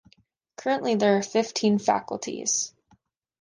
Currently 0.55 0.95
there 0.95 1.17
are 1.19 1.21
fifteen 1.21 1.77
faculties. 1.77 2.73